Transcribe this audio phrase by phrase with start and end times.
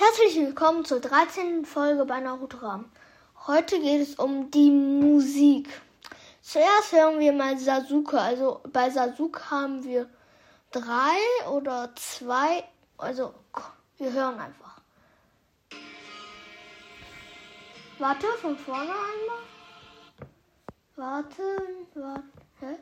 [0.00, 1.64] Herzlich willkommen zur 13.
[1.64, 2.84] Folge bei Naruto Ram.
[3.48, 5.68] Heute geht es um die Musik.
[6.40, 8.20] Zuerst hören wir mal Sasuke.
[8.20, 10.08] Also bei Sasuke haben wir
[10.70, 11.18] drei
[11.50, 12.62] oder zwei.
[12.96, 13.34] Also
[13.96, 14.80] wir hören einfach.
[17.98, 19.42] Warte, von vorne einmal.
[20.94, 21.42] Warte,
[21.94, 22.22] warte.
[22.60, 22.78] Hä?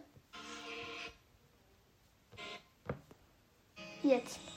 [4.03, 4.56] Jetzt.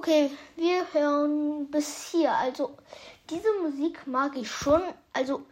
[0.00, 2.32] Okay, wir hören bis hier.
[2.32, 2.74] Also
[3.28, 4.80] diese Musik mag ich schon.
[5.12, 5.42] Also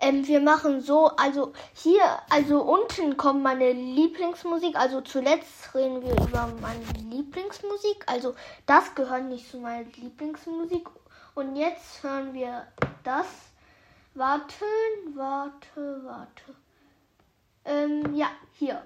[0.00, 4.74] ähm, wir machen so, also hier, also unten kommt meine Lieblingsmusik.
[4.74, 8.02] Also zuletzt reden wir über meine Lieblingsmusik.
[8.06, 8.34] Also
[8.66, 10.88] das gehört nicht zu meiner Lieblingsmusik.
[11.36, 12.66] Und jetzt hören wir
[13.04, 13.26] das.
[14.14, 16.56] Warten, warte, warte.
[17.64, 18.82] Ähm, ja, hier.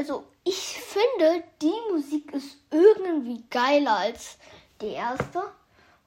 [0.00, 4.38] Also ich finde, die Musik ist irgendwie geiler als
[4.80, 5.42] die erste.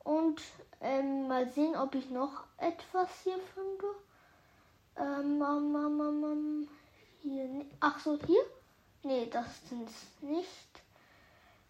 [0.03, 0.41] Und
[0.81, 3.85] ähm, mal sehen, ob ich noch etwas hier finde.
[4.97, 6.67] Ähm, um, um, um,
[7.21, 7.67] hier.
[7.81, 8.41] Ach so, hier?
[9.03, 10.69] Nee, das sind es nicht.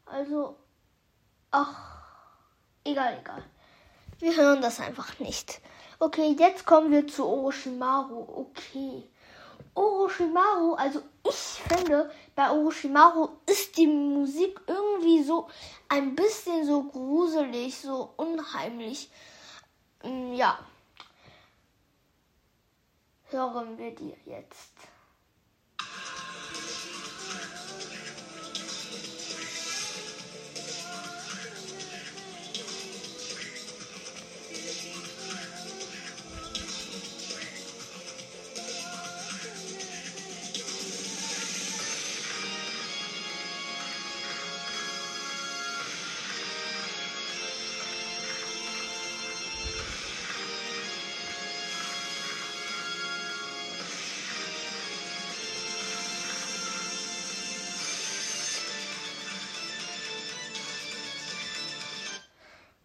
[0.06, 0.56] Also,
[1.52, 2.06] ach,
[2.86, 3.44] egal, egal.
[4.20, 5.60] Wir hören das einfach nicht.
[6.00, 8.48] Okay, jetzt kommen wir zu Orochimaru.
[8.48, 9.10] Okay.
[9.76, 15.50] Orochimaru, also ich finde, bei Orochimaru ist die Musik irgendwie so
[15.88, 19.10] ein bisschen so gruselig, so unheimlich.
[20.04, 20.60] Mm, ja.
[23.30, 24.74] Hören wir dir jetzt.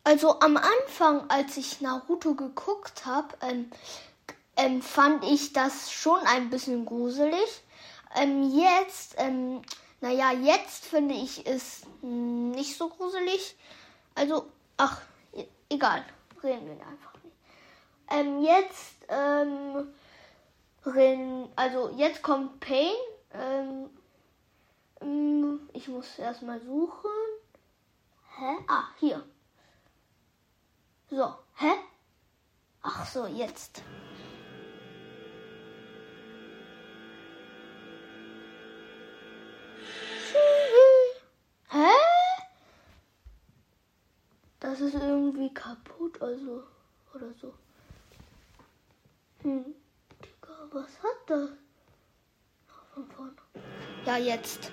[0.09, 3.71] Also am Anfang, als ich Naruto geguckt habe, ähm,
[4.57, 7.63] ähm, fand ich das schon ein bisschen gruselig.
[8.17, 9.61] Ähm, jetzt, ähm,
[10.01, 13.55] naja, jetzt finde ich es nicht so gruselig.
[14.15, 14.47] Also,
[14.79, 15.03] ach,
[15.35, 16.03] e-, egal,
[16.43, 17.37] reden wir einfach nicht.
[18.11, 19.93] Ähm, jetzt, ähm,
[20.87, 22.95] reden, also jetzt kommt Pain.
[23.35, 23.91] Ähm,
[25.03, 27.11] mm, ich muss erstmal suchen.
[28.39, 28.57] Hä?
[28.69, 29.23] Ah, hier.
[31.19, 31.75] So, hä?
[32.83, 33.83] Ach so, jetzt.
[41.71, 41.91] Hä?
[44.61, 46.63] Das ist irgendwie kaputt, also,
[47.13, 47.53] oder so.
[49.43, 49.75] Hm,
[50.23, 51.51] Digga, was hat das?
[52.95, 53.33] Von vorne.
[54.07, 54.71] Ja, jetzt.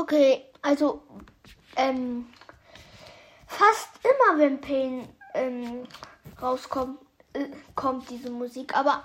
[0.00, 1.02] Okay, also
[1.74, 2.28] ähm,
[3.48, 5.88] fast immer, wenn Pain ähm,
[6.40, 7.00] rauskommt,
[7.32, 8.76] äh, kommt diese Musik.
[8.76, 9.02] Aber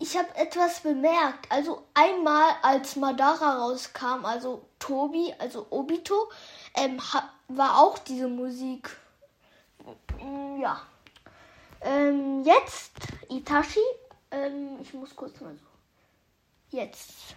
[0.00, 1.46] ich habe etwas bemerkt.
[1.48, 6.28] Also einmal, als Madara rauskam, also Tobi, also Obito,
[6.74, 7.00] ähm,
[7.46, 8.96] war auch diese Musik.
[10.20, 10.80] Mm, ja.
[11.82, 12.94] Ähm, jetzt
[13.28, 13.78] Itachi.
[14.32, 16.76] Ähm, ich muss kurz mal so.
[16.76, 17.36] Jetzt.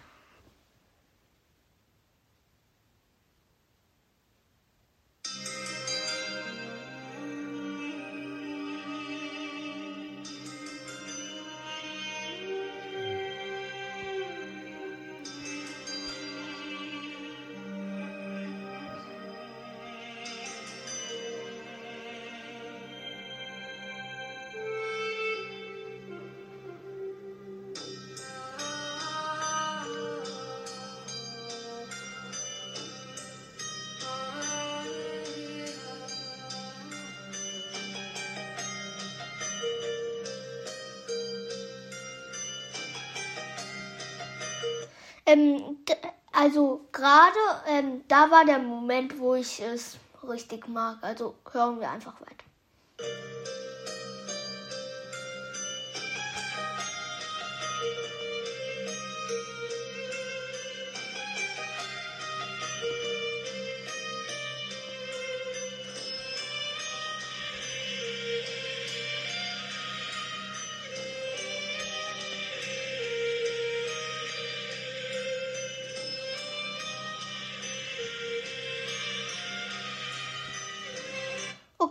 [45.30, 45.78] Ähm,
[46.32, 47.38] also gerade
[47.68, 50.98] ähm, da war der Moment, wo ich es richtig mag.
[51.02, 52.39] Also hören wir einfach weiter.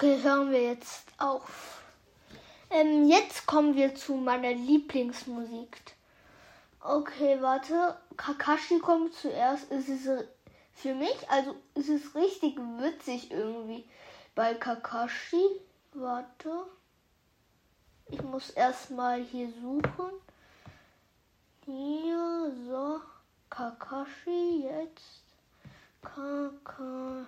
[0.02, 1.84] Okay, hören wir jetzt auf.
[2.70, 5.76] Ähm, jetzt kommen wir zu meiner Lieblingsmusik.
[6.80, 7.98] Okay, warte.
[8.16, 9.70] Kakashi kommt zuerst.
[9.70, 10.08] Es ist
[10.72, 13.84] für mich, also es ist richtig witzig irgendwie
[14.36, 15.44] bei Kakashi.
[15.92, 16.50] Warte.
[18.06, 20.14] Ich muss erstmal hier suchen.
[21.66, 23.02] Hier, so.
[23.50, 25.26] Kakashi jetzt.
[26.02, 27.28] Kakashi.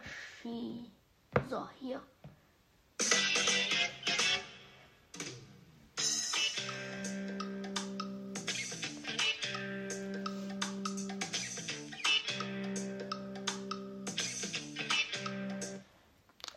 [1.50, 2.02] So, hier.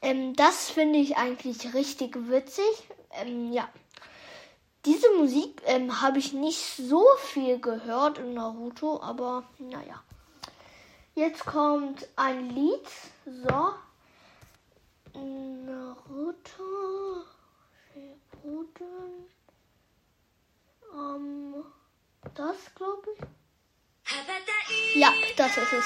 [0.05, 2.65] Ähm, das finde ich eigentlich richtig witzig.
[3.13, 3.69] Ähm, ja.
[4.85, 10.03] Diese Musik ähm, habe ich nicht so viel gehört in Naruto, aber naja.
[11.15, 12.87] Jetzt kommt ein Lied.
[13.25, 13.73] So.
[15.15, 16.63] Naruto.
[17.93, 19.31] Shippuden.
[20.93, 21.65] Ähm,
[22.35, 25.01] das glaube ich.
[25.01, 25.85] Ja, das ist es.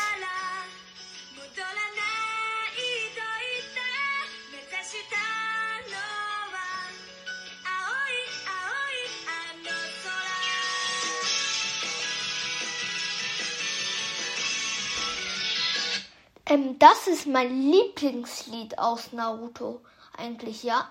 [16.49, 19.83] Ähm, das ist mein Lieblingslied aus Naruto.
[20.17, 20.91] Eigentlich ja.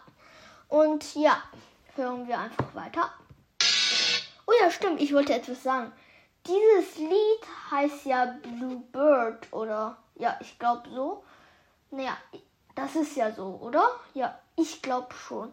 [0.67, 1.41] Und ja,
[1.95, 3.11] hören wir einfach weiter.
[4.45, 5.91] Oh ja, stimmt, ich wollte etwas sagen.
[6.45, 11.23] Dieses Lied heißt ja Blue Bird oder ja, ich glaube so.
[11.89, 12.15] Naja,
[12.75, 13.89] das ist ja so, oder?
[14.13, 15.51] Ja, ich glaube schon.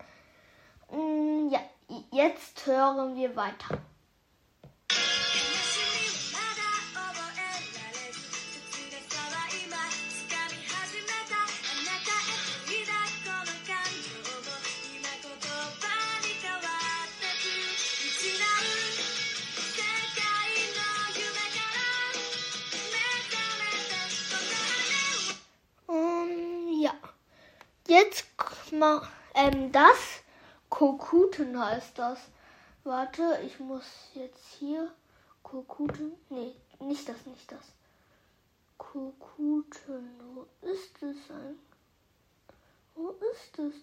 [0.90, 1.60] Mm, ja,
[2.12, 3.78] jetzt hören wir weiter.
[28.84, 29.02] Mal
[29.34, 30.22] ähm, das
[30.68, 32.18] Kokuten heißt das.
[32.84, 34.92] Warte, ich muss jetzt hier
[35.42, 36.12] Kokuten.
[36.28, 37.72] Nee, nicht das, nicht das.
[38.76, 40.20] Kokuten.
[40.34, 41.58] Wo ist es ein?
[42.94, 43.74] Wo ist es?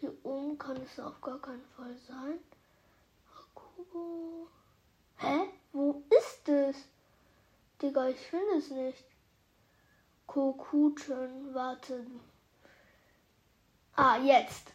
[0.00, 2.38] Hier oben kann es auf gar keinen Fall sein.
[3.38, 4.48] Akubo.
[5.16, 5.48] Hä?
[5.72, 6.76] Wo ist es?
[7.82, 9.04] Digga, ich finde es nicht.
[10.26, 12.06] Kokuten, warte.
[13.96, 14.72] Ah, jetzt.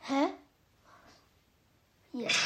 [0.00, 0.28] Hä?
[2.12, 2.36] Jetzt.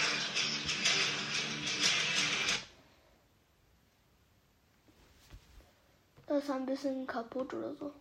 [6.26, 7.92] Das ist ein bisschen kaputt oder so.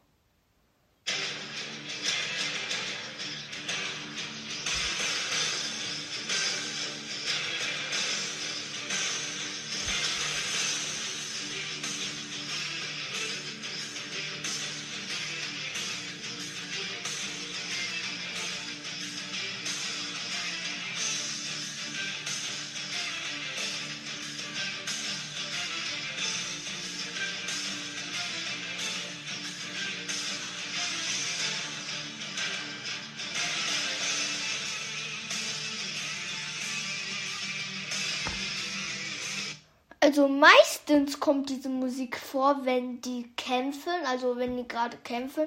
[40.16, 45.46] Also meistens kommt diese Musik vor, wenn die kämpfen, also wenn die gerade kämpfen.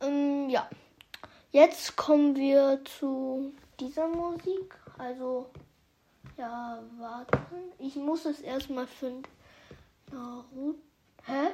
[0.00, 0.70] Ähm, ja.
[1.50, 4.72] Jetzt kommen wir zu dieser Musik.
[4.98, 5.50] Also,
[6.36, 7.72] ja, warten.
[7.80, 9.24] Ich muss es erstmal finden.
[10.12, 10.78] Naruto.
[11.24, 11.48] Hä?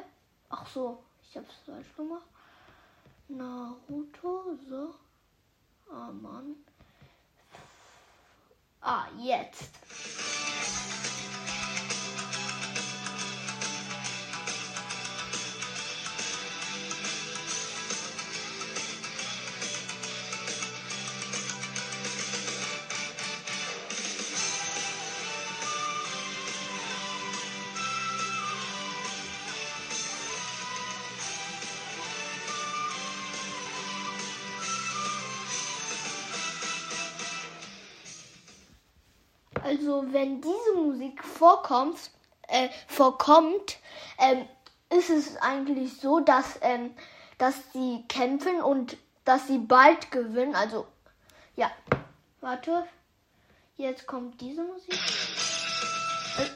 [0.50, 2.26] Ach so, ich hab's falsch gemacht.
[3.28, 4.94] Naruto, so.
[5.90, 6.56] Ah, Mann.
[8.82, 9.70] Ah, jetzt.
[39.74, 41.98] Also wenn diese Musik vorkommt,
[42.46, 43.78] äh, vorkommt,
[44.18, 44.46] ähm,
[44.88, 46.94] ist es eigentlich so, dass, ähm,
[47.38, 50.54] dass sie kämpfen und dass sie bald gewinnen.
[50.54, 50.86] Also
[51.56, 51.72] ja,
[52.40, 52.86] warte,
[53.76, 54.94] jetzt kommt diese Musik.
[56.38, 56.46] Äh,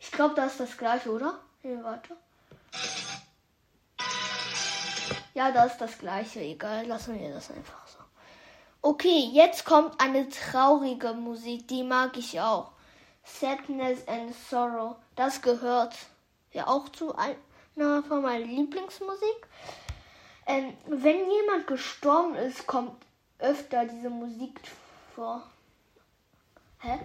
[0.00, 1.38] ich glaube, das ist das gleiche, oder?
[1.62, 2.16] Nee, warte.
[5.34, 6.40] Ja, das ist das gleiche.
[6.40, 7.89] Egal, lassen wir das einfach.
[8.82, 12.70] Okay, jetzt kommt eine traurige Musik, die mag ich auch.
[13.24, 14.96] Sadness and Sorrow.
[15.16, 15.94] Das gehört
[16.52, 19.46] ja auch zu einer von meiner Lieblingsmusik.
[20.46, 22.96] Ähm, wenn jemand gestorben ist, kommt
[23.38, 24.58] öfter diese Musik
[25.14, 25.42] vor.
[26.78, 27.00] Hä?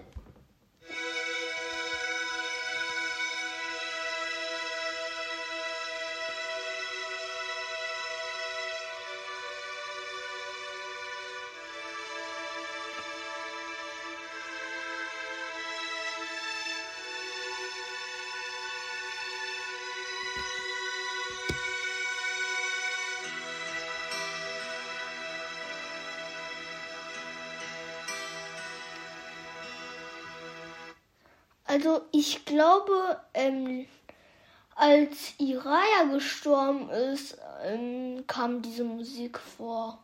[31.76, 33.86] Also ich glaube, ähm,
[34.76, 40.02] als Iraya gestorben ist, ähm, kam diese Musik vor.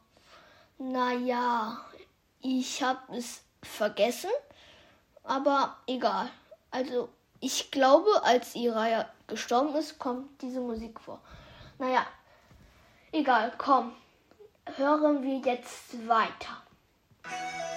[0.77, 1.79] Naja,
[2.43, 4.29] ich habe es vergessen,
[5.25, 6.29] aber egal.
[6.71, 7.09] Also
[7.41, 11.23] ich glaube, als Iraya gestorben ist, kommt diese Musik vor.
[11.79, 12.05] Naja,
[13.13, 13.95] egal, komm,
[14.77, 17.72] hören wir jetzt weiter.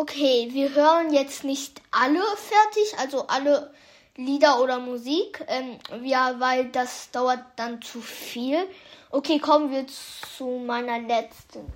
[0.00, 3.70] Okay, wir hören jetzt nicht alle fertig, also alle
[4.16, 8.66] Lieder oder Musik, ähm, ja, weil das dauert dann zu viel.
[9.10, 11.70] Okay, kommen wir zu meiner letzten.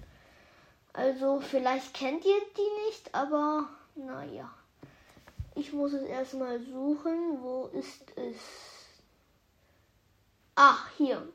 [0.95, 4.51] Also vielleicht kennt ihr die nicht, aber naja.
[5.55, 7.43] Ich muss es erstmal suchen.
[7.43, 8.39] Wo ist es?
[10.55, 11.29] Ach, hier.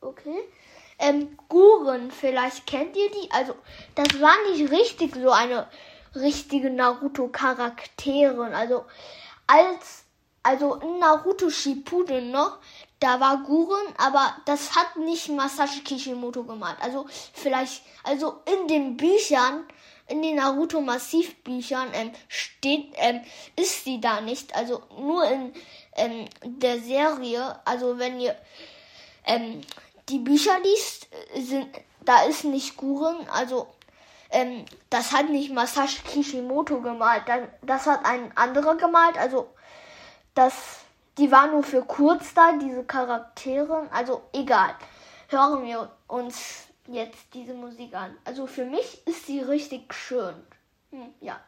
[0.00, 0.38] Okay.
[0.98, 3.30] Ähm, Guren, vielleicht kennt ihr die.
[3.30, 3.54] Also,
[3.94, 5.68] das war nicht richtig so eine
[6.14, 8.54] richtige Naruto-Charaktere.
[8.54, 8.84] Also
[9.46, 10.04] als
[10.42, 12.58] also in Naruto Shippuden noch,
[13.00, 16.76] da war Guren, aber das hat nicht Masashi Kishimoto gemalt.
[16.80, 19.66] Also vielleicht, also in den Büchern,
[20.06, 23.20] in den Naruto Massivbüchern ähm, steht, ähm,
[23.56, 24.56] ist sie da nicht.
[24.56, 25.52] Also nur in
[25.96, 28.34] ähm, der Serie, also wenn ihr
[29.26, 29.60] ähm,
[30.08, 31.68] die Bücher liest, sind,
[32.06, 33.66] da ist nicht Guren, also
[34.30, 37.24] ähm, das hat nicht Masashi Kishimoto gemalt,
[37.62, 39.16] das hat ein anderer gemalt.
[39.18, 39.54] Also
[40.34, 40.80] das,
[41.16, 43.88] die war nur für kurz da, diese Charaktere.
[43.90, 44.74] Also egal.
[45.28, 48.16] Hören wir uns jetzt diese Musik an.
[48.24, 50.34] Also für mich ist sie richtig schön.
[50.90, 51.38] Hm, ja.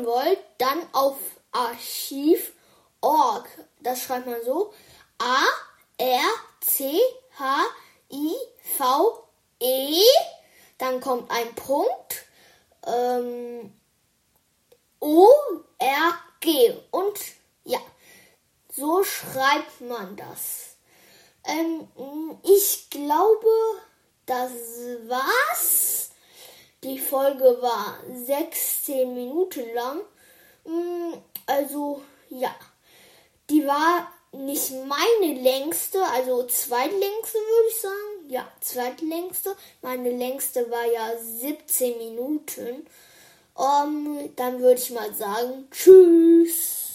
[0.00, 1.16] Hören wollt, dann auf
[1.52, 3.48] archiv.org.
[3.80, 4.72] Das schreibt man so.
[5.18, 5.44] A
[5.98, 6.22] R
[6.60, 7.00] C
[7.38, 7.60] H
[8.10, 8.34] I
[8.76, 9.28] V
[9.60, 10.02] E.
[10.78, 12.24] Dann kommt ein Punkt.
[12.86, 13.72] Ähm,
[15.00, 15.28] O
[15.78, 16.74] R G.
[16.90, 17.18] Und
[17.64, 17.80] ja,
[18.74, 20.76] so schreibt man das.
[21.44, 21.88] Ähm,
[22.42, 23.48] ich glaube,
[24.26, 24.52] das
[25.08, 26.09] war's.
[26.82, 30.00] Die Folge war 16 Minuten lang.
[30.64, 31.14] Mm,
[31.46, 32.54] also ja,
[33.50, 38.28] die war nicht meine längste, also zweitlängste würde ich sagen.
[38.28, 39.56] Ja, zweitlängste.
[39.82, 42.86] Meine längste war ja 17 Minuten.
[43.54, 46.89] Um, dann würde ich mal sagen, tschüss.